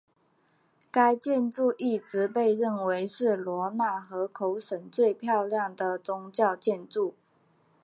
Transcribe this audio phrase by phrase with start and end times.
[0.89, 7.13] 该建筑一直被认为是罗讷河口省最漂亮的宗教建筑。